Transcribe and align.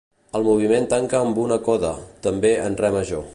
El 0.37 0.45
moviment 0.45 0.87
tanca 0.93 1.19
amb 1.19 1.41
una 1.43 1.59
coda, 1.69 1.93
també 2.29 2.55
en 2.67 2.79
Re 2.81 2.93
major. 2.97 3.29